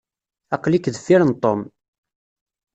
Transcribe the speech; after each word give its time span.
Aql-ik 0.55 0.85
deffir 0.93 1.21
n 1.25 1.31
Tom. 1.43 1.61